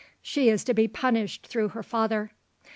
[0.23, 2.31] She is to be punished through her father.